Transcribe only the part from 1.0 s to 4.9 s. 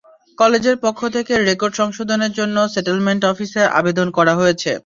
থেকে রেকর্ড সংশোধনের জন্য সেটেলমেন্ট অফিসে আবেদন করা হয়েছে।